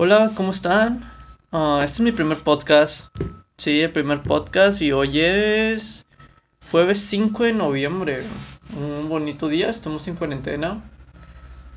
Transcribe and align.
Hola, 0.00 0.30
¿cómo 0.36 0.52
están? 0.52 1.02
Ah, 1.50 1.80
este 1.82 1.96
es 1.96 2.00
mi 2.02 2.12
primer 2.12 2.38
podcast. 2.38 3.08
Sí, 3.56 3.80
el 3.80 3.90
primer 3.90 4.22
podcast 4.22 4.80
y 4.80 4.92
hoy 4.92 5.18
es 5.18 6.06
jueves 6.70 7.00
5 7.00 7.42
de 7.42 7.52
noviembre. 7.52 8.20
Un 8.76 9.08
bonito 9.08 9.48
día, 9.48 9.68
estamos 9.68 10.06
en 10.06 10.14
cuarentena. 10.14 10.88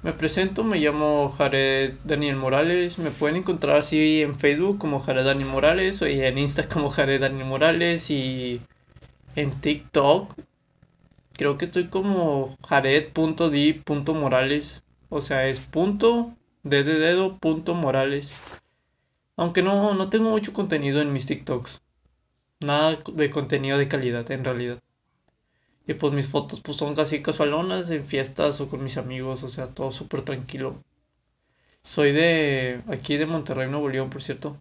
Me 0.03 0.13
presento, 0.13 0.63
me 0.63 0.77
llamo 0.77 1.33
Jared 1.35 1.95
Daniel 2.03 2.35
Morales. 2.35 2.99
Me 2.99 3.09
pueden 3.09 3.37
encontrar 3.37 3.77
así 3.77 4.21
en 4.21 4.35
Facebook 4.35 4.77
como 4.77 4.99
Jared 4.99 5.25
Daniel 5.25 5.49
Morales 5.49 5.99
o 6.03 6.05
en 6.05 6.37
Insta 6.37 6.69
como 6.69 6.91
Jared 6.91 7.21
Daniel 7.21 7.47
Morales 7.47 8.11
y 8.11 8.61
en 9.35 9.49
TikTok 9.49 10.35
creo 11.33 11.57
que 11.57 11.65
estoy 11.65 11.85
como 11.85 12.55
jared.di.morales. 12.69 14.83
O 15.09 15.21
sea, 15.21 15.47
es 15.47 15.59
punto 15.61 16.35
de 16.63 16.83
dedo 16.83 17.37
punto 17.39 17.73
morales. 17.73 18.61
Aunque 19.35 19.61
no, 19.63 19.93
no 19.95 20.09
tengo 20.09 20.29
mucho 20.29 20.53
contenido 20.53 21.01
en 21.01 21.13
mis 21.13 21.25
TikToks. 21.25 21.81
Nada 22.59 23.01
de 23.13 23.29
contenido 23.31 23.77
de 23.77 23.87
calidad 23.87 24.29
en 24.31 24.43
realidad. 24.43 24.79
Y 25.87 25.93
pues 25.95 26.13
mis 26.13 26.27
fotos 26.27 26.61
pues 26.61 26.77
son 26.77 26.95
casi 26.95 27.21
casualonas 27.21 27.89
en 27.89 28.03
fiestas 28.05 28.61
o 28.61 28.69
con 28.69 28.83
mis 28.83 28.97
amigos, 28.97 29.43
o 29.43 29.49
sea, 29.49 29.67
todo 29.67 29.91
súper 29.91 30.21
tranquilo. 30.23 30.83
Soy 31.83 32.11
de 32.11 32.81
aquí 32.87 33.17
de 33.17 33.25
Monterrey, 33.25 33.69
Nuevo 33.69 33.89
León, 33.89 34.09
por 34.09 34.21
cierto. 34.21 34.57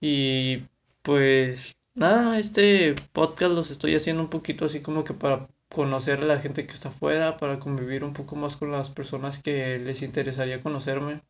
Y 0.00 0.64
pues 1.02 1.76
nada, 1.94 2.38
este 2.38 2.94
podcast 3.12 3.52
los 3.52 3.70
estoy 3.70 3.94
haciendo 3.94 4.22
un 4.22 4.30
poquito 4.30 4.64
así 4.64 4.80
como 4.80 5.04
que 5.04 5.14
para 5.14 5.48
conocer 5.70 6.20
a 6.20 6.26
la 6.26 6.40
gente 6.40 6.66
que 6.66 6.74
está 6.74 6.88
afuera, 6.90 7.36
para 7.36 7.58
convivir 7.58 8.04
un 8.04 8.12
poco 8.12 8.36
más 8.36 8.56
con 8.56 8.72
las 8.72 8.90
personas 8.90 9.42
que 9.42 9.78
les 9.78 10.02
interesaría 10.02 10.62
conocerme 10.62 11.22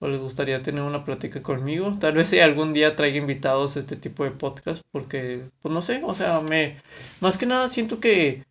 o 0.00 0.08
les 0.08 0.20
gustaría 0.20 0.62
tener 0.62 0.82
una 0.82 1.04
plática 1.04 1.42
conmigo. 1.42 1.96
Tal 1.98 2.14
vez 2.14 2.28
si 2.28 2.40
algún 2.40 2.72
día 2.72 2.96
traiga 2.96 3.18
invitados 3.18 3.76
a 3.76 3.80
este 3.80 3.96
tipo 3.96 4.24
de 4.24 4.30
podcast 4.30 4.82
porque, 4.92 5.48
pues 5.60 5.74
no 5.74 5.82
sé, 5.82 6.00
o 6.04 6.14
sea, 6.14 6.40
me, 6.40 6.76
más 7.20 7.38
que 7.38 7.46
nada 7.46 7.68
siento 7.68 8.00
que, 8.00 8.44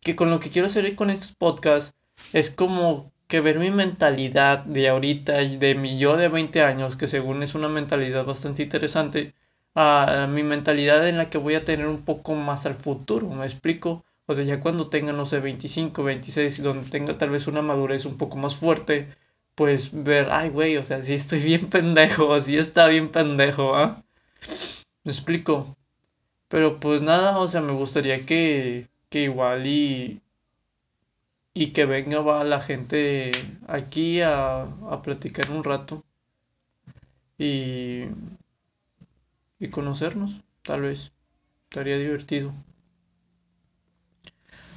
que 0.00 0.16
con 0.16 0.30
lo 0.30 0.40
que 0.40 0.50
quiero 0.50 0.66
hacer 0.66 0.94
con 0.96 1.10
estos 1.10 1.34
podcasts 1.34 1.94
es 2.32 2.50
como 2.50 3.12
que 3.28 3.40
ver 3.40 3.58
mi 3.58 3.70
mentalidad 3.70 4.64
de 4.64 4.88
ahorita 4.88 5.42
y 5.42 5.56
de 5.56 5.74
mi 5.76 5.98
yo 5.98 6.16
de 6.16 6.28
20 6.28 6.62
años, 6.62 6.96
que 6.96 7.06
según 7.06 7.42
es 7.42 7.54
una 7.54 7.68
mentalidad 7.68 8.24
bastante 8.24 8.62
interesante, 8.64 9.34
a 9.74 10.26
mi 10.28 10.42
mentalidad 10.42 11.08
en 11.08 11.18
la 11.18 11.30
que 11.30 11.38
voy 11.38 11.54
a 11.54 11.64
tener 11.64 11.86
un 11.86 12.04
poco 12.04 12.34
más 12.34 12.66
al 12.66 12.74
futuro, 12.74 13.28
¿me 13.30 13.44
explico? 13.46 14.04
O 14.26 14.34
sea, 14.34 14.44
ya 14.44 14.60
cuando 14.60 14.88
tenga, 14.88 15.12
no 15.12 15.26
sé, 15.26 15.40
25, 15.40 16.04
26, 16.04 16.62
donde 16.62 16.88
tenga 16.90 17.18
tal 17.18 17.30
vez 17.30 17.46
una 17.46 17.62
madurez 17.62 18.04
un 18.04 18.16
poco 18.16 18.36
más 18.36 18.56
fuerte, 18.56 19.08
pues 19.54 19.90
ver, 20.04 20.28
ay, 20.30 20.50
güey, 20.50 20.76
o 20.76 20.84
sea, 20.84 21.02
sí 21.02 21.14
estoy 21.14 21.40
bien 21.40 21.66
pendejo, 21.70 22.40
sí 22.42 22.56
está 22.58 22.88
bien 22.88 23.08
pendejo, 23.10 23.74
¿ah? 23.76 24.02
Me 25.04 25.12
explico. 25.12 25.76
Pero 26.48 26.80
pues 26.80 27.02
nada, 27.02 27.38
o 27.38 27.48
sea, 27.48 27.60
me 27.62 27.72
gustaría 27.72 28.26
que, 28.26 28.88
que 29.10 29.22
igual 29.24 29.66
y, 29.66 30.22
y 31.54 31.72
que 31.72 31.84
venga 31.86 32.20
va 32.22 32.42
la 32.42 32.60
gente 32.60 33.30
aquí 33.68 34.20
a, 34.20 34.62
a 34.62 35.00
platicar 35.02 35.48
un 35.52 35.62
rato 35.62 36.04
y, 37.38 38.04
y 39.60 39.68
conocernos, 39.68 40.40
tal 40.62 40.80
vez. 40.82 41.12
Estaría 41.68 41.98
divertido. 41.98 42.52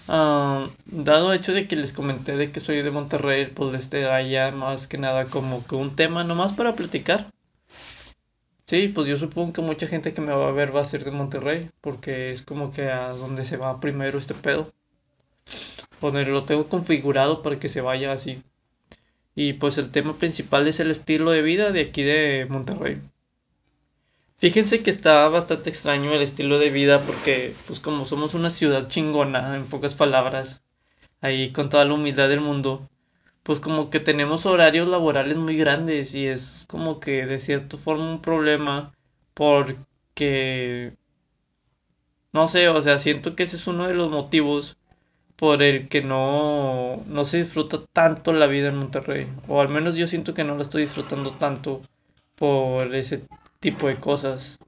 Ah, 0.08 0.68
dado 0.86 1.34
hecho 1.34 1.54
de 1.54 1.68
que 1.68 1.78
les 1.78 1.94
comenté 1.94 2.36
de 2.36 2.52
que 2.52 2.60
soy 2.60 2.82
de 2.82 2.92
Monterrey, 2.92 3.48
pues 3.48 3.72
les 3.72 3.90
traía 3.90 4.52
más 4.52 4.86
que 4.88 4.98
nada 4.98 5.26
como 5.26 5.66
que 5.66 5.76
un 5.76 5.96
tema 5.96 6.24
nomás 6.24 6.54
para 6.54 6.76
platicar. 6.76 7.32
Sí, 8.66 8.90
pues 8.94 9.08
yo 9.08 9.18
supongo 9.18 9.54
que 9.54 9.62
mucha 9.62 9.88
gente 9.88 10.14
que 10.14 10.22
me 10.22 10.34
va 10.34 10.50
a 10.50 10.52
ver 10.52 10.76
va 10.76 10.82
a 10.82 10.86
ser 10.86 11.04
de 11.04 11.12
Monterrey, 11.12 11.70
porque 11.82 12.32
es 12.32 12.42
como 12.42 12.72
que 12.72 12.90
a 12.90 13.10
donde 13.10 13.46
se 13.46 13.58
va 13.58 13.80
primero 13.80 14.18
este 14.20 14.34
pedo. 14.34 14.74
Donde 16.02 16.26
lo 16.26 16.44
tengo 16.44 16.68
configurado 16.68 17.42
para 17.42 17.60
que 17.60 17.70
se 17.70 17.82
vaya 17.82 18.12
así. 18.12 18.44
Y 19.36 19.54
pues 19.54 19.78
el 19.78 19.90
tema 19.92 20.14
principal 20.18 20.68
es 20.68 20.80
el 20.80 20.92
estilo 20.92 21.32
de 21.32 21.42
vida 21.42 21.72
de 21.72 21.82
aquí 21.82 22.04
de 22.04 22.46
Monterrey. 22.50 23.02
Fíjense 24.44 24.84
que 24.84 24.90
está 24.90 25.30
bastante 25.30 25.70
extraño 25.70 26.12
el 26.12 26.22
estilo 26.22 26.60
de 26.60 26.70
vida 26.70 27.00
porque, 27.00 27.56
pues 27.66 27.80
como 27.80 28.06
somos 28.06 28.34
una 28.34 28.50
ciudad 28.50 28.90
chingona, 28.90 29.56
en 29.56 29.66
pocas 29.66 29.96
palabras, 29.96 30.62
ahí 31.22 31.54
con 31.54 31.70
toda 31.70 31.86
la 31.86 31.94
humildad 31.94 32.28
del 32.28 32.42
mundo, 32.42 32.90
pues 33.44 33.62
como 33.62 33.90
que 33.90 34.02
tenemos 34.02 34.46
horarios 34.46 34.90
laborales 34.90 35.38
muy 35.38 35.56
grandes 35.58 36.14
y 36.16 36.28
es 36.28 36.66
como 36.70 37.00
que 37.00 37.26
de 37.26 37.40
cierta 37.40 37.78
forma 37.78 38.12
un 38.12 38.22
problema 38.22 38.94
porque, 39.34 40.98
no 42.34 42.50
sé, 42.50 42.68
o 42.68 42.82
sea, 42.82 43.00
siento 43.00 43.36
que 43.38 43.44
ese 43.44 43.56
es 43.56 43.66
uno 43.68 43.88
de 43.88 43.94
los 43.94 44.12
motivos 44.12 44.78
por 45.38 45.64
el 45.64 45.88
que 45.90 46.02
no, 46.02 47.04
no 47.08 47.26
se 47.26 47.38
disfruta 47.38 47.86
tanto 47.94 48.34
la 48.34 48.48
vida 48.48 48.70
en 48.70 48.78
Monterrey, 48.78 49.28
o 49.48 49.62
al 49.62 49.70
menos 49.70 49.96
yo 49.96 50.08
siento 50.08 50.34
que 50.34 50.44
no 50.44 50.56
la 50.56 50.64
estoy 50.64 50.82
disfrutando 50.84 51.32
tanto 51.32 51.82
por 52.36 52.94
ese 52.96 53.26
tipo 53.64 53.88
de 53.88 53.98
cosas. 54.00 54.60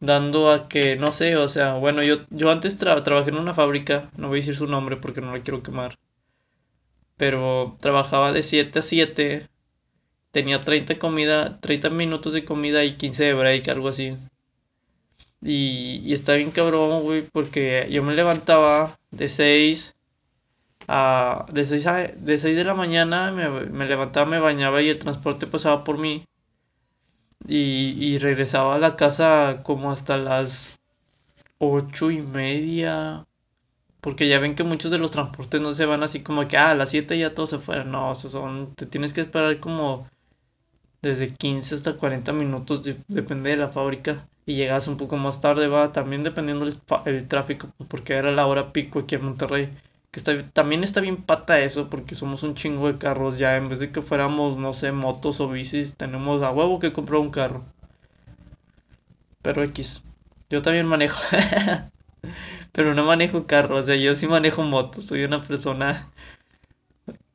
Dando 0.00 0.50
a 0.50 0.68
que, 0.68 0.96
no 0.96 1.12
sé, 1.12 1.36
o 1.36 1.48
sea, 1.48 1.74
bueno, 1.74 2.02
yo, 2.04 2.18
yo 2.30 2.50
antes 2.52 2.78
tra- 2.80 3.02
trabajé 3.04 3.30
en 3.30 3.38
una 3.38 3.54
fábrica, 3.54 4.10
no 4.16 4.28
voy 4.28 4.38
a 4.38 4.42
decir 4.42 4.56
su 4.56 4.66
nombre 4.68 4.96
porque 4.98 5.22
no 5.22 5.32
la 5.36 5.42
quiero 5.42 5.62
quemar, 5.62 5.98
pero 7.16 7.76
trabajaba 7.80 8.32
de 8.32 8.42
7 8.42 8.80
a 8.80 8.82
7 8.82 9.48
tenía 10.32 10.60
30 10.60 10.98
comida, 10.98 11.60
30 11.60 11.90
minutos 11.90 12.32
de 12.34 12.44
comida 12.44 12.84
y 12.84 12.96
15 12.96 13.24
de 13.24 13.34
break, 13.34 13.68
algo 13.68 13.88
así. 13.88 14.16
Y, 15.42 16.00
y 16.04 16.12
está 16.12 16.34
bien 16.34 16.50
cabrón, 16.50 17.02
güey, 17.02 17.22
porque 17.32 17.88
yo 17.90 18.02
me 18.02 18.14
levantaba 18.14 18.98
de 19.10 19.28
6 19.28 19.94
a, 20.88 21.46
de 21.52 21.66
6 21.66 21.86
a- 21.86 22.08
de 22.08 22.38
6 22.38 22.56
de 22.56 22.64
la 22.64 22.74
mañana, 22.74 23.32
me, 23.32 23.48
me 23.50 23.86
levantaba, 23.86 24.26
me 24.30 24.40
bañaba 24.40 24.82
y 24.82 24.90
el 24.90 24.98
transporte 25.00 25.46
pasaba 25.48 25.84
por 25.84 25.98
mí. 25.98 26.24
Y, 27.46 27.96
y 27.98 28.18
regresaba 28.18 28.74
a 28.74 28.78
la 28.78 28.96
casa 28.96 29.60
como 29.64 29.90
hasta 29.90 30.16
las 30.16 30.78
ocho 31.58 32.10
y 32.10 32.22
media. 32.22 33.24
Porque 34.02 34.28
ya 34.28 34.38
ven 34.40 34.54
que 34.56 34.64
muchos 34.64 34.90
de 34.92 34.98
los 34.98 35.12
transportes 35.12 35.60
no 35.60 35.74
se 35.74 35.86
van 35.86 36.02
así 36.04 36.22
como 36.22 36.48
que 36.48 36.56
ah, 36.58 36.72
a 36.72 36.74
las 36.76 36.90
7 36.90 37.18
ya 37.18 37.34
todos 37.34 37.50
se 37.50 37.58
fueron. 37.60 37.92
No, 37.92 38.10
o 38.10 38.16
son, 38.16 38.74
te 38.76 38.86
tienes 38.86 39.12
que 39.14 39.22
esperar 39.22 39.60
como 39.60 40.08
desde 41.02 41.34
15 41.34 41.74
hasta 41.74 41.96
40 41.96 42.32
minutos, 42.32 42.82
de- 42.84 42.96
depende 43.08 43.50
de 43.50 43.56
la 43.56 43.68
fábrica. 43.68 44.26
Y 44.46 44.56
llegas 44.56 44.88
un 44.88 44.96
poco 44.96 45.16
más 45.16 45.40
tarde, 45.40 45.68
va, 45.68 45.92
también 45.92 46.22
dependiendo 46.22 46.66
fa- 46.86 47.02
el 47.06 47.28
tráfico, 47.28 47.68
porque 47.88 48.14
era 48.14 48.32
la 48.32 48.46
hora 48.46 48.72
pico 48.72 49.00
aquí 49.00 49.16
en 49.16 49.24
Monterrey. 49.26 49.68
Que 50.12 50.20
está, 50.20 50.48
también 50.52 50.84
está 50.84 51.00
bien 51.00 51.22
pata 51.24 51.60
eso, 51.60 51.90
porque 51.90 52.14
somos 52.14 52.44
un 52.44 52.54
chingo 52.54 52.86
de 52.86 52.98
carros 52.98 53.38
ya. 53.38 53.56
En 53.56 53.64
vez 53.64 53.80
de 53.80 53.90
que 53.90 54.02
fuéramos, 54.02 54.56
no 54.56 54.72
sé, 54.72 54.92
motos 54.92 55.40
o 55.40 55.48
bicis, 55.48 55.96
tenemos 55.96 56.42
a 56.42 56.52
huevo 56.52 56.78
que 56.78 56.92
comprar 56.92 57.20
un 57.20 57.30
carro. 57.30 57.64
Pero 59.42 59.62
X. 59.64 60.02
Yo 60.48 60.62
también 60.62 60.86
manejo. 60.86 61.20
Pero 62.72 62.94
no 62.94 63.04
manejo 63.04 63.46
carro, 63.46 63.76
o 63.76 63.82
sea, 63.82 63.96
yo 63.96 64.14
sí 64.14 64.26
manejo 64.26 64.62
moto. 64.62 65.00
Soy 65.00 65.24
una 65.24 65.42
persona, 65.42 66.10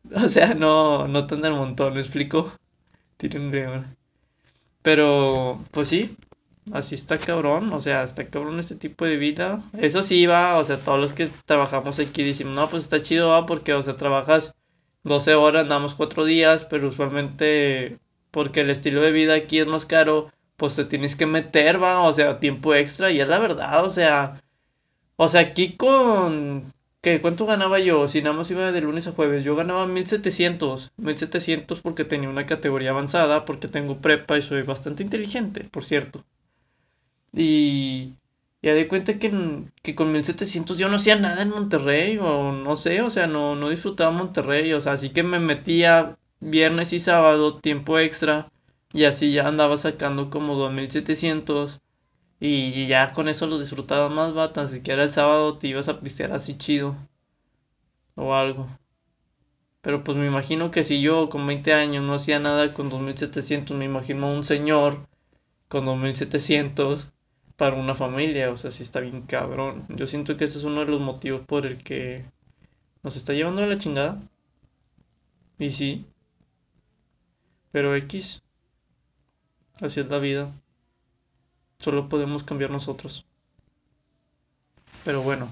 o 0.16 0.28
sea, 0.28 0.54
no, 0.54 1.08
no 1.08 1.28
tan 1.28 1.42
del 1.42 1.54
montón, 1.54 1.94
¿me 1.94 2.00
explico? 2.00 2.52
Breve. 3.20 3.84
Pero, 4.82 5.60
pues 5.72 5.88
sí, 5.90 6.16
así 6.74 6.96
está 6.96 7.18
cabrón, 7.18 7.72
o 7.74 7.80
sea, 7.80 8.04
está 8.04 8.28
cabrón 8.28 8.60
este 8.60 8.76
tipo 8.76 9.06
de 9.06 9.18
vida. 9.18 9.62
Eso 9.80 10.04
sí 10.04 10.26
va, 10.26 10.58
o 10.58 10.64
sea, 10.64 10.78
todos 10.78 11.00
los 11.00 11.14
que 11.14 11.28
trabajamos 11.46 12.00
aquí 12.00 12.24
decimos, 12.24 12.56
no, 12.56 12.70
pues 12.70 12.84
está 12.84 13.02
chido, 13.02 13.30
va, 13.30 13.46
porque, 13.46 13.74
o 13.74 13.84
sea, 13.84 13.98
trabajas 13.98 14.56
12 15.04 15.36
horas, 15.36 15.68
damos 15.68 15.96
4 15.96 16.26
días, 16.26 16.66
pero 16.66 16.90
usualmente, 16.90 18.00
porque 18.32 18.62
el 18.62 18.70
estilo 18.70 19.02
de 19.02 19.12
vida 19.12 19.36
aquí 19.36 19.60
es 19.60 19.68
más 19.68 19.86
caro, 19.86 20.32
pues 20.58 20.76
te 20.76 20.86
tienes 20.86 21.16
que 21.16 21.26
meter, 21.26 21.82
va, 21.82 22.02
o 22.02 22.14
sea, 22.14 22.40
tiempo 22.40 22.74
extra, 22.76 23.12
y 23.12 23.22
es 23.22 23.28
la 23.28 23.40
verdad, 23.40 23.84
o 23.86 23.90
sea. 23.90 24.42
O 25.18 25.28
sea, 25.30 25.42
aquí 25.42 25.76
con... 25.78 26.74
¿Qué? 27.02 27.22
¿Cuánto 27.22 27.46
ganaba 27.46 27.80
yo? 27.80 28.08
Si 28.08 28.22
nada 28.22 28.36
más 28.36 28.52
iba 28.52 28.72
de 28.72 28.82
lunes 28.82 29.08
a 29.08 29.12
jueves. 29.14 29.44
Yo 29.44 29.56
ganaba 29.56 29.86
mil 29.88 30.08
setecientos 30.08 30.92
mil 30.98 31.16
setecientos 31.16 31.80
porque 31.82 32.04
tenía 32.04 32.30
una 32.30 32.46
categoría 32.46 32.90
avanzada, 32.90 33.46
porque 33.46 33.68
tengo 33.68 33.98
prepa 34.02 34.38
y 34.38 34.42
soy 34.42 34.64
bastante 34.64 35.04
inteligente, 35.04 35.64
por 35.72 35.86
cierto. 35.86 36.26
Y... 37.36 38.14
Ya 38.62 38.74
di 38.74 38.88
cuenta 38.88 39.20
que, 39.20 39.32
que 39.84 39.94
con 39.94 40.12
1700 40.12 40.78
yo 40.80 40.90
no 40.90 40.96
hacía 40.96 41.16
nada 41.18 41.44
en 41.44 41.52
Monterrey, 41.52 42.18
o 42.18 42.52
no 42.52 42.76
sé, 42.76 43.02
o 43.04 43.12
sea, 43.12 43.28
no, 43.28 43.56
no 43.56 43.70
disfrutaba 43.70 44.10
Monterrey, 44.10 44.74
o 44.74 44.82
sea, 44.82 44.94
así 44.94 45.12
que 45.12 45.22
me 45.22 45.40
metía 45.40 46.18
viernes 46.40 46.92
y 46.92 47.00
sábado, 47.00 47.60
tiempo 47.60 48.00
extra, 48.00 48.50
y 48.92 49.04
así 49.06 49.32
ya 49.32 49.48
andaba 49.48 49.78
sacando 49.78 50.32
como 50.32 50.56
2700 50.56 51.80
y 52.40 52.88
ya 52.88 53.14
con 53.14 53.30
eso 53.30 53.48
lo 53.48 53.60
disfrutaba 53.60 54.10
más, 54.10 54.36
va, 54.36 54.54
tan 54.54 54.68
siquiera 54.68 55.04
el 55.04 55.12
sábado 55.12 55.58
te 55.58 55.68
ibas 55.68 55.90
a 55.90 56.00
pistear 56.00 56.32
así 56.34 56.58
chido 56.58 56.96
o 58.16 58.34
algo. 58.36 58.68
Pero 59.82 60.04
pues 60.04 60.18
me 60.18 60.26
imagino 60.26 60.72
que 60.72 60.84
si 60.84 61.02
yo 61.02 61.30
con 61.30 61.46
20 61.46 61.74
años 61.74 62.04
no 62.04 62.16
hacía 62.16 62.40
nada 62.40 62.74
con 62.74 62.90
2700, 62.90 63.78
me 63.78 63.86
imagino 63.86 64.28
a 64.28 64.32
un 64.32 64.44
señor 64.44 65.08
con 65.68 65.86
2700 65.86 67.12
para 67.58 67.76
una 67.76 67.96
familia. 67.96 68.52
O 68.52 68.58
sea, 68.58 68.72
sí 68.72 68.84
está 68.84 69.00
bien 69.00 69.22
cabrón. 69.24 69.86
Yo 69.90 70.08
siento 70.08 70.38
que 70.38 70.46
ese 70.46 70.58
es 70.58 70.64
uno 70.64 70.82
de 70.82 70.92
los 70.92 71.02
motivos 71.02 71.42
por 71.42 71.66
el 71.66 71.84
que 71.84 72.26
nos 73.04 73.16
está 73.16 73.34
llevando 73.34 73.64
a 73.64 73.68
la 73.68 73.78
chingada. 73.78 74.22
Y 75.60 75.72
sí. 75.72 76.06
Pero 77.72 77.96
X. 77.96 78.44
Así 79.82 80.00
es 80.00 80.08
la 80.08 80.20
vida. 80.20 80.52
Solo 81.80 82.10
podemos 82.10 82.44
cambiar 82.44 82.72
nosotros. 82.72 83.26
Pero 85.04 85.22
bueno. 85.22 85.50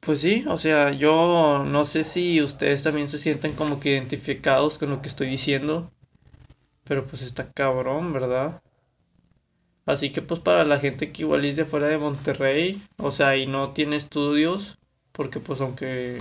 Pues 0.00 0.20
sí, 0.20 0.44
o 0.48 0.58
sea, 0.58 0.90
yo 0.92 1.64
no 1.64 1.84
sé 1.84 2.02
si 2.02 2.42
ustedes 2.42 2.82
también 2.82 3.06
se 3.06 3.18
sienten 3.18 3.54
como 3.54 3.78
que 3.78 3.90
identificados 3.90 4.76
con 4.78 4.90
lo 4.90 5.00
que 5.00 5.08
estoy 5.08 5.28
diciendo. 5.28 5.92
Pero 6.92 7.06
pues 7.06 7.22
está 7.22 7.50
cabrón, 7.50 8.12
¿verdad? 8.12 8.60
Así 9.86 10.12
que 10.12 10.20
pues 10.20 10.40
para 10.40 10.62
la 10.66 10.78
gente 10.78 11.10
que 11.10 11.22
igual 11.22 11.42
es 11.46 11.56
de 11.56 11.64
fuera 11.64 11.86
de 11.86 11.96
Monterrey, 11.96 12.82
o 12.98 13.10
sea, 13.10 13.34
y 13.38 13.46
no 13.46 13.70
tiene 13.70 13.96
estudios, 13.96 14.76
porque 15.12 15.40
pues 15.40 15.62
aunque, 15.62 16.20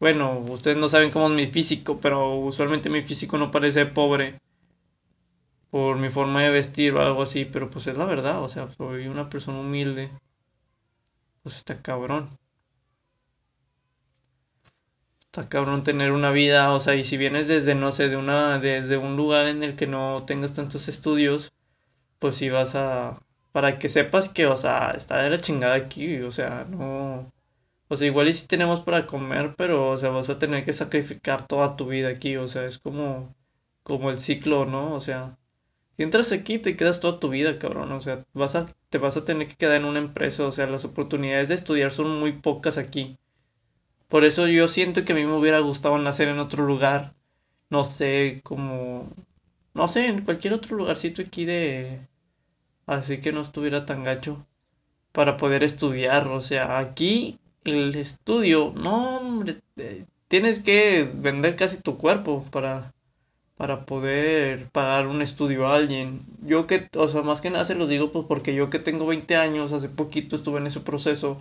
bueno, 0.00 0.40
ustedes 0.40 0.76
no 0.76 0.88
saben 0.88 1.12
cómo 1.12 1.28
es 1.28 1.34
mi 1.34 1.46
físico, 1.46 2.00
pero 2.00 2.34
usualmente 2.34 2.90
mi 2.90 3.02
físico 3.02 3.38
no 3.38 3.52
parece 3.52 3.86
pobre 3.86 4.40
por 5.70 5.98
mi 5.98 6.08
forma 6.08 6.42
de 6.42 6.50
vestir 6.50 6.94
o 6.94 7.00
algo 7.00 7.22
así, 7.22 7.44
pero 7.44 7.70
pues 7.70 7.86
es 7.86 7.96
la 7.96 8.04
verdad, 8.04 8.42
o 8.42 8.48
sea, 8.48 8.68
soy 8.72 9.06
una 9.06 9.30
persona 9.30 9.60
humilde, 9.60 10.10
pues 11.44 11.58
está 11.58 11.80
cabrón. 11.80 12.28
Está 15.38 15.50
cabrón 15.50 15.84
tener 15.84 16.10
una 16.10 16.32
vida, 16.32 16.72
o 16.74 16.80
sea, 16.80 16.96
y 16.96 17.04
si 17.04 17.16
vienes 17.16 17.46
desde, 17.46 17.76
no 17.76 17.92
sé, 17.92 18.08
de 18.08 18.16
una, 18.16 18.58
desde 18.58 18.96
un 18.96 19.16
lugar 19.16 19.46
en 19.46 19.62
el 19.62 19.76
que 19.76 19.86
no 19.86 20.24
tengas 20.26 20.52
tantos 20.52 20.88
estudios, 20.88 21.52
pues 22.18 22.34
si 22.36 22.50
vas 22.50 22.74
a, 22.74 23.20
para 23.52 23.78
que 23.78 23.88
sepas 23.88 24.28
que, 24.28 24.46
o 24.46 24.56
sea, 24.56 24.92
está 24.96 25.22
de 25.22 25.30
la 25.30 25.38
chingada 25.38 25.76
aquí, 25.76 26.18
o 26.22 26.32
sea, 26.32 26.64
no, 26.68 27.32
o 27.88 27.96
sea, 27.96 28.08
igual 28.08 28.28
y 28.28 28.34
si 28.34 28.48
tenemos 28.48 28.80
para 28.80 29.06
comer, 29.06 29.54
pero, 29.56 29.90
o 29.90 29.98
sea, 29.98 30.10
vas 30.10 30.28
a 30.30 30.40
tener 30.40 30.64
que 30.64 30.72
sacrificar 30.72 31.46
toda 31.46 31.76
tu 31.76 31.86
vida 31.86 32.08
aquí, 32.08 32.36
o 32.36 32.48
sea, 32.48 32.64
es 32.66 32.78
como, 32.78 33.34
como 33.84 34.10
el 34.10 34.20
ciclo, 34.20 34.66
¿no? 34.66 34.94
O 34.94 35.00
sea, 35.00 35.38
si 35.96 36.02
entras 36.02 36.32
aquí 36.32 36.58
te 36.58 36.76
quedas 36.76 37.00
toda 37.00 37.20
tu 37.20 37.28
vida, 37.30 37.58
cabrón, 37.60 37.92
o 37.92 38.00
sea, 38.00 38.24
vas 38.34 38.56
a, 38.56 38.66
te 38.90 38.98
vas 38.98 39.16
a 39.16 39.24
tener 39.24 39.48
que 39.48 39.56
quedar 39.56 39.76
en 39.76 39.84
una 39.86 40.00
empresa, 40.00 40.46
o 40.46 40.52
sea, 40.52 40.66
las 40.66 40.84
oportunidades 40.84 41.48
de 41.48 41.56
estudiar 41.56 41.92
son 41.92 42.18
muy 42.20 42.32
pocas 42.32 42.78
aquí. 42.78 43.18
Por 44.08 44.24
eso 44.24 44.46
yo 44.48 44.68
siento 44.68 45.04
que 45.04 45.12
a 45.12 45.16
mí 45.16 45.24
me 45.24 45.34
hubiera 45.34 45.60
gustado 45.60 45.98
nacer 45.98 46.28
en 46.28 46.38
otro 46.38 46.64
lugar, 46.66 47.14
no 47.70 47.84
sé, 47.84 48.40
como, 48.44 49.08
no 49.74 49.88
sé, 49.88 50.06
en 50.06 50.22
cualquier 50.24 50.54
otro 50.54 50.76
lugarcito 50.76 51.22
aquí 51.22 51.44
de, 51.44 52.00
así 52.86 53.20
que 53.20 53.32
no 53.32 53.42
estuviera 53.42 53.86
tan 53.86 54.04
gacho 54.04 54.46
para 55.12 55.36
poder 55.36 55.64
estudiar, 55.64 56.28
o 56.28 56.40
sea, 56.42 56.78
aquí 56.78 57.38
el 57.64 57.94
estudio, 57.96 58.72
no, 58.76 59.18
hombre, 59.18 59.60
tienes 60.28 60.60
que 60.60 61.10
vender 61.14 61.56
casi 61.56 61.82
tu 61.82 61.98
cuerpo 61.98 62.44
para, 62.50 62.94
para 63.56 63.86
poder 63.86 64.68
pagar 64.70 65.06
un 65.08 65.22
estudio 65.22 65.66
a 65.68 65.76
alguien. 65.76 66.22
Yo 66.42 66.66
que, 66.66 66.88
o 66.96 67.08
sea, 67.08 67.22
más 67.22 67.40
que 67.40 67.50
nada 67.50 67.64
se 67.64 67.74
los 67.74 67.88
digo 67.88 68.12
pues 68.12 68.26
porque 68.26 68.54
yo 68.54 68.70
que 68.70 68.78
tengo 68.78 69.06
20 69.06 69.36
años, 69.36 69.72
hace 69.72 69.88
poquito 69.88 70.36
estuve 70.36 70.58
en 70.60 70.68
ese 70.68 70.80
proceso, 70.80 71.38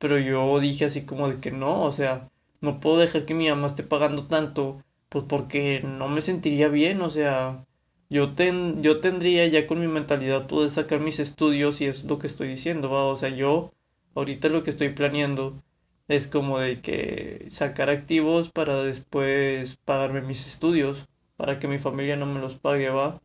pero 0.00 0.18
yo 0.18 0.58
dije 0.60 0.86
así 0.86 1.02
como 1.06 1.28
de 1.30 1.40
que 1.40 1.52
no, 1.52 1.84
o 1.84 1.92
sea, 1.92 2.28
no 2.60 2.80
puedo 2.80 2.98
dejar 2.98 3.26
que 3.26 3.34
mi 3.34 3.48
mamá 3.48 3.68
esté 3.68 3.84
pagando 3.84 4.26
tanto, 4.26 4.82
pues 5.08 5.24
porque 5.28 5.80
no 5.82 6.08
me 6.08 6.22
sentiría 6.22 6.68
bien, 6.68 7.00
o 7.02 7.10
sea, 7.10 7.64
yo 8.10 8.30
ten, 8.34 8.82
yo 8.82 9.00
tendría 9.00 9.46
ya 9.46 9.66
con 9.68 9.80
mi 9.80 9.86
mentalidad 9.88 10.46
poder 10.48 10.70
sacar 10.70 11.00
mis 11.00 11.20
estudios 11.20 11.80
y 11.80 11.86
es 11.86 12.04
lo 12.04 12.18
que 12.18 12.26
estoy 12.26 12.48
diciendo, 12.48 12.90
va, 12.90 13.04
o 13.06 13.16
sea, 13.16 13.28
yo 13.30 13.72
ahorita 14.16 14.48
lo 14.48 14.62
que 14.64 14.70
estoy 14.70 14.90
planeando 14.90 15.62
es 16.08 16.26
como 16.26 16.58
de 16.58 16.80
que 16.80 17.46
sacar 17.50 17.88
activos 17.90 18.50
para 18.50 18.82
después 18.82 19.76
pagarme 19.84 20.20
mis 20.22 20.46
estudios, 20.46 21.06
para 21.36 21.58
que 21.58 21.68
mi 21.68 21.78
familia 21.78 22.16
no 22.16 22.26
me 22.26 22.40
los 22.40 22.54
pague, 22.56 22.90
va. 22.90 23.20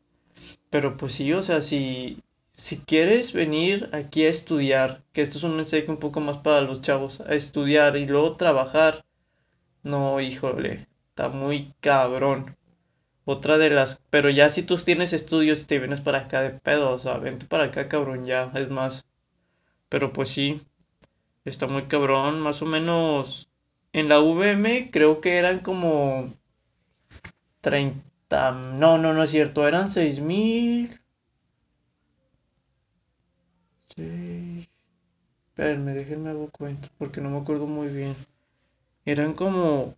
Pero 0.70 0.98
pues 0.98 1.14
sí, 1.14 1.34
o 1.34 1.44
sea, 1.44 1.62
si, 1.62 2.20
si 2.56 2.78
quieres 2.78 3.34
venir 3.34 3.90
aquí 3.94 4.26
a 4.26 4.30
estudiar, 4.30 5.04
que 5.14 5.22
esto 5.22 5.38
es 5.38 5.44
un 5.44 5.56
mensaje 5.58 5.86
un 5.90 5.98
poco 5.98 6.20
más 6.20 6.38
para 6.38 6.62
los 6.62 6.82
chavos, 6.82 7.22
a 7.22 7.36
estudiar 7.36 7.98
y 7.98 8.06
luego 8.08 8.36
trabajar, 8.38 9.06
no, 9.84 10.22
híjole, 10.22 10.88
está 11.10 11.30
muy 11.30 11.74
cabrón. 11.82 12.56
Otra 13.26 13.58
de 13.58 13.70
las, 13.72 14.02
pero 14.10 14.30
ya 14.30 14.50
si 14.50 14.64
tú 14.64 14.78
tienes 14.78 15.14
estudios 15.14 15.64
y 15.64 15.66
te 15.66 15.80
vienes 15.80 16.02
para 16.02 16.20
acá 16.20 16.42
de 16.42 16.52
pedo, 16.52 16.92
o 16.94 17.00
sea, 17.00 17.18
vente 17.18 17.46
para 17.48 17.66
acá, 17.66 17.88
cabrón, 17.88 18.26
ya, 18.26 18.52
es 18.56 18.70
más. 18.70 19.06
Pero 19.90 20.14
pues 20.14 20.30
sí. 20.30 20.62
Está 21.46 21.68
muy 21.68 21.84
cabrón, 21.86 22.42
más 22.42 22.62
o 22.62 22.66
menos. 22.66 23.50
En 23.94 24.10
la 24.10 24.20
VM 24.20 24.90
creo 24.92 25.22
que 25.22 25.38
eran 25.38 25.60
como 25.60 26.34
30. 27.62 28.52
No, 28.52 28.98
no, 28.98 29.14
no 29.14 29.24
es 29.24 29.32
cierto, 29.32 29.68
eran 29.68 29.90
6000. 29.90 31.00
Sí. 33.98 34.70
Espérenme, 35.50 35.94
déjenme 35.94 36.30
hago 36.32 36.50
cuenta 36.52 36.90
porque 36.98 37.22
no 37.22 37.30
me 37.32 37.40
acuerdo 37.40 37.68
muy 37.68 37.90
bien. 37.90 38.16
Eran 39.06 39.34
como 39.34 39.96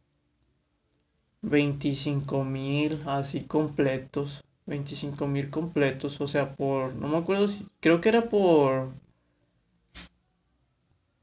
25 1.41 2.43
mil 2.43 3.01
así 3.07 3.41
completos. 3.45 4.43
25 4.67 5.25
mil 5.25 5.49
completos, 5.49 6.21
o 6.21 6.27
sea, 6.27 6.49
por. 6.55 6.93
No 6.95 7.07
me 7.07 7.17
acuerdo 7.17 7.47
si. 7.47 7.65
Creo 7.79 7.99
que 8.01 8.09
era 8.09 8.29
por 8.29 8.89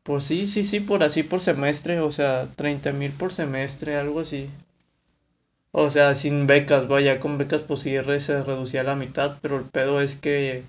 Pues 0.04 0.22
sí, 0.22 0.46
sí, 0.46 0.62
sí, 0.62 0.78
por 0.78 1.02
así 1.02 1.24
por 1.24 1.40
semestre, 1.40 1.98
o 1.98 2.12
sea, 2.12 2.46
treinta 2.54 2.92
mil 2.92 3.10
por 3.10 3.32
semestre, 3.32 3.96
algo 3.96 4.20
así. 4.20 4.48
O 5.72 5.90
sea, 5.90 6.14
sin 6.14 6.46
becas, 6.46 6.88
vaya, 6.88 7.20
con 7.20 7.36
becas 7.36 7.60
pues 7.60 7.80
sí 7.80 7.90
se 8.20 8.42
reducía 8.42 8.80
a 8.80 8.84
la 8.84 8.94
mitad, 8.96 9.36
pero 9.42 9.58
el 9.58 9.66
pedo 9.66 10.00
es 10.00 10.16
que 10.16 10.64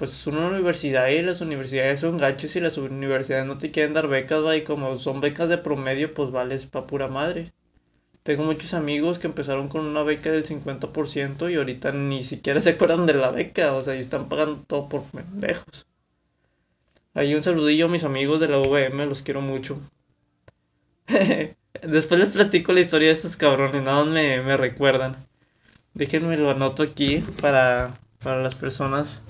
pues 0.00 0.14
es 0.14 0.26
una 0.26 0.48
universidad 0.48 1.08
y 1.08 1.20
las 1.20 1.42
universidades 1.42 2.00
son 2.00 2.16
gachos 2.16 2.56
y 2.56 2.60
las 2.60 2.78
universidades 2.78 3.44
no 3.44 3.58
te 3.58 3.70
quieren 3.70 3.92
dar 3.92 4.08
becas, 4.08 4.42
va, 4.42 4.56
y 4.56 4.64
como 4.64 4.96
son 4.96 5.20
becas 5.20 5.50
de 5.50 5.58
promedio, 5.58 6.14
pues 6.14 6.30
vales 6.30 6.64
pa' 6.66 6.86
pura 6.86 7.06
madre. 7.06 7.52
Tengo 8.22 8.44
muchos 8.44 8.72
amigos 8.72 9.18
que 9.18 9.26
empezaron 9.26 9.68
con 9.68 9.84
una 9.84 10.02
beca 10.02 10.32
del 10.32 10.46
50% 10.46 11.50
y 11.50 11.56
ahorita 11.56 11.92
ni 11.92 12.24
siquiera 12.24 12.60
se 12.62 12.70
acuerdan 12.70 13.04
de 13.04 13.12
la 13.12 13.30
beca, 13.30 13.74
o 13.74 13.82
sea, 13.82 13.94
y 13.94 13.98
están 13.98 14.30
pagando 14.30 14.64
todo 14.66 14.88
por 14.88 15.02
pendejos. 15.02 15.86
Ahí 17.12 17.34
un 17.34 17.42
saludillo 17.42 17.84
a 17.84 17.90
mis 17.90 18.04
amigos 18.04 18.40
de 18.40 18.48
la 18.48 18.58
UVM, 18.58 19.04
los 19.06 19.20
quiero 19.22 19.42
mucho. 19.42 19.78
Después 21.82 22.18
les 22.20 22.30
platico 22.30 22.72
la 22.72 22.80
historia 22.80 23.08
de 23.08 23.14
estos 23.14 23.36
cabrones, 23.36 23.82
nada 23.82 24.04
más 24.04 24.14
me, 24.14 24.40
me 24.40 24.56
recuerdan. 24.56 25.16
Déjenme 25.92 26.38
lo 26.38 26.48
anoto 26.48 26.82
aquí 26.82 27.22
para, 27.42 28.00
para 28.22 28.42
las 28.42 28.54
personas 28.54 29.20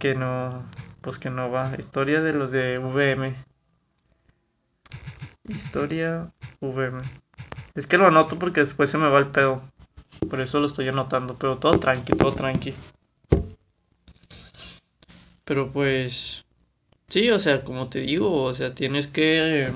que 0.00 0.14
no, 0.14 0.64
pues 1.02 1.18
que 1.18 1.30
no 1.30 1.50
va. 1.50 1.70
Historia 1.78 2.22
de 2.22 2.32
los 2.32 2.50
de 2.50 2.78
VM. 2.78 3.36
Historia 5.46 6.32
VM. 6.60 7.02
Es 7.74 7.86
que 7.86 7.98
lo 7.98 8.06
anoto 8.06 8.36
porque 8.36 8.60
después 8.60 8.90
se 8.90 8.98
me 8.98 9.08
va 9.08 9.18
el 9.20 9.28
pedo. 9.28 9.62
Por 10.28 10.40
eso 10.40 10.58
lo 10.58 10.66
estoy 10.66 10.88
anotando, 10.88 11.36
pero 11.38 11.58
todo 11.58 11.78
tranqui, 11.78 12.14
todo 12.14 12.32
tranqui. 12.32 12.74
Pero 15.44 15.70
pues, 15.70 16.46
sí, 17.08 17.30
o 17.30 17.38
sea, 17.38 17.62
como 17.62 17.88
te 17.88 18.00
digo, 18.00 18.42
o 18.44 18.54
sea, 18.54 18.74
tienes 18.74 19.06
que, 19.06 19.70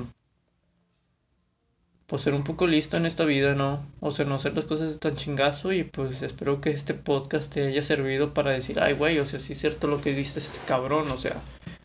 pues 2.06 2.22
ser 2.22 2.34
un 2.34 2.44
poco 2.44 2.66
listo 2.66 2.96
en 2.96 3.06
esta 3.06 3.24
vida, 3.24 3.54
¿no? 3.54 3.86
O 4.00 4.10
sea, 4.10 4.24
no 4.24 4.34
hacer 4.34 4.54
las 4.54 4.66
cosas 4.66 4.92
de 4.92 4.98
tan 4.98 5.16
chingazo 5.16 5.72
y 5.72 5.84
pues 5.84 6.22
espero 6.22 6.60
que 6.60 6.70
este 6.70 6.94
podcast 6.94 7.52
te 7.52 7.66
haya 7.66 7.82
servido 7.82 8.34
para 8.34 8.52
decir, 8.52 8.78
ay, 8.80 8.92
güey, 8.94 9.18
o 9.18 9.26
sea, 9.26 9.40
sí 9.40 9.54
es 9.54 9.60
cierto 9.60 9.86
lo 9.86 10.00
que 10.00 10.14
dice 10.14 10.38
este 10.38 10.60
cabrón, 10.66 11.10
o 11.10 11.16
sea, 11.16 11.36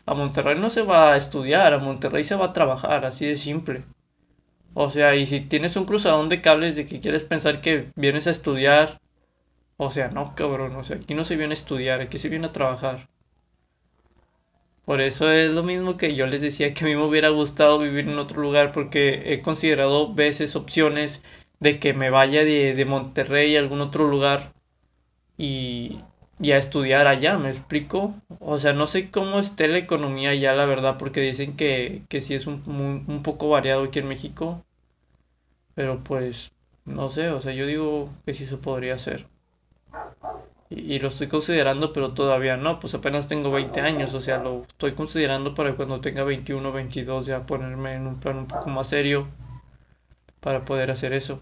a 0.06 0.14
Monterrey 0.14 0.60
no 0.60 0.70
se 0.70 0.82
va 0.82 1.14
a 1.14 1.18
estudiar, 1.18 1.74
a 1.74 1.80
Monterrey 1.80 2.24
se 2.24 2.36
va 2.36 2.46
a 2.46 2.54
trabajar, 2.54 3.06
así 3.06 3.26
de 3.26 3.38
simple. 3.38 3.84
O 4.74 4.90
sea, 4.90 5.16
y 5.16 5.26
si 5.26 5.42
tienes 5.42 5.76
un 5.76 5.86
cruzadón 5.86 6.30
de 6.30 6.42
cables 6.42 6.76
de 6.76 6.86
que 6.86 7.00
quieres 7.00 7.24
pensar 7.24 7.62
que 7.62 7.92
vienes 7.96 8.28
a 8.28 8.32
estudiar, 8.32 9.00
o 9.78 9.90
sea, 9.90 10.10
no, 10.10 10.36
cabrón, 10.36 10.76
o 10.76 10.84
sea, 10.84 10.98
aquí 10.98 11.14
no 11.14 11.24
se 11.24 11.38
viene 11.38 11.54
a 11.54 11.62
estudiar, 11.62 12.02
aquí 12.02 12.18
se 12.18 12.30
viene 12.30 12.48
a 12.48 12.52
trabajar. 12.52 13.08
Por 14.90 15.00
eso 15.00 15.32
es 15.32 15.54
lo 15.54 15.64
mismo 15.64 15.96
que 15.96 16.16
yo 16.16 16.28
les 16.28 16.42
decía 16.42 16.74
que 16.74 16.84
a 16.84 16.88
mí 16.88 16.94
me 16.94 17.04
hubiera 17.06 17.30
gustado 17.30 17.80
vivir 17.80 18.10
en 18.10 18.20
otro 18.20 18.42
lugar 18.42 18.74
porque 18.74 19.32
he 19.34 19.42
considerado 19.42 20.14
veces 20.14 20.58
opciones 20.58 21.22
de 21.62 21.80
que 21.80 21.94
me 21.94 22.10
vaya 22.10 22.44
de, 22.44 22.74
de 22.76 22.84
Monterrey 22.86 23.56
a 23.56 23.60
algún 23.60 23.80
otro 23.80 24.06
lugar 24.10 24.52
y, 25.38 26.00
y 26.40 26.52
a 26.54 26.58
estudiar 26.58 27.08
allá, 27.08 27.38
¿me 27.40 27.50
explico? 27.50 28.16
O 28.40 28.60
sea, 28.60 28.74
no 28.74 28.88
sé 28.88 29.12
cómo 29.12 29.40
esté 29.40 29.68
la 29.70 29.80
economía 29.80 30.32
allá, 30.32 30.54
la 30.56 30.66
verdad, 30.66 30.98
porque 30.98 31.22
dicen 31.22 31.58
que, 31.58 32.04
que 32.10 32.22
sí 32.22 32.36
es 32.36 32.48
un, 32.48 32.64
muy- 32.66 33.04
un 33.08 33.24
poco 33.24 33.50
variado 33.50 33.84
aquí 33.86 34.00
en 34.00 34.10
México. 34.10 34.64
Pero 35.74 36.04
pues, 36.04 36.52
no 36.86 37.10
sé, 37.10 37.30
o 37.32 37.42
sea, 37.42 37.54
yo 37.54 37.66
digo 37.66 38.10
que 38.24 38.36
sí 38.36 38.46
se 38.46 38.58
podría 38.58 38.94
hacer. 38.96 39.28
Y, 40.70 40.96
y 40.96 41.00
lo 41.00 41.10
estoy 41.10 41.28
considerando, 41.28 41.92
pero 41.94 42.14
todavía 42.14 42.58
no, 42.58 42.80
pues 42.80 42.94
apenas 42.96 43.28
tengo 43.28 43.52
20 43.52 43.82
años, 43.82 44.14
o 44.14 44.22
sea, 44.22 44.38
lo 44.38 44.64
estoy 44.64 44.94
considerando 44.94 45.54
para 45.54 45.76
cuando 45.76 46.02
tenga 46.02 46.24
21 46.24 46.72
22 46.72 47.26
ya 47.26 47.46
ponerme 47.46 47.96
en 47.96 48.08
un 48.08 48.20
plan 48.20 48.38
un 48.38 48.48
poco 48.48 48.70
más 48.70 48.88
serio 48.90 49.28
para 50.40 50.66
poder 50.66 50.92
hacer 50.92 51.14
eso. 51.14 51.42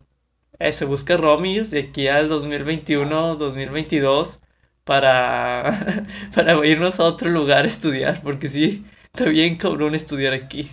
Eh, 0.60 0.74
se 0.74 0.86
busca 0.86 1.17
Romis 1.17 1.72
de 1.72 1.81
aquí 1.81 2.07
al 2.07 2.29
2021, 2.29 3.36
2022 3.36 4.39
para, 4.86 6.05
para 6.36 6.65
irnos 6.67 7.00
a 7.00 7.05
otro 7.05 7.29
lugar 7.29 7.65
a 7.65 7.69
estudiar, 7.69 8.22
porque 8.24 8.50
sí, 8.50 8.86
está 9.05 9.25
bien 9.29 9.57
cabrón 9.57 9.96
estudiar 9.96 10.34
aquí. 10.34 10.72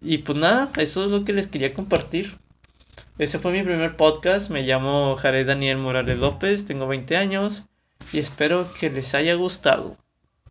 Y 0.00 0.18
pues 0.18 0.36
nada, 0.36 0.72
eso 0.76 1.04
es 1.04 1.10
lo 1.12 1.24
que 1.24 1.32
les 1.32 1.46
quería 1.46 1.72
compartir. 1.72 2.36
Ese 3.18 3.40
fue 3.40 3.50
mi 3.50 3.64
primer 3.64 3.96
podcast, 3.96 4.48
me 4.48 4.62
llamo 4.62 5.16
Jared 5.16 5.44
Daniel 5.44 5.78
Morales 5.78 6.20
López, 6.20 6.66
tengo 6.66 6.86
20 6.86 7.16
años 7.16 7.64
y 8.12 8.20
espero 8.20 8.64
que 8.78 8.90
les 8.90 9.12
haya 9.16 9.34
gustado. 9.34 9.96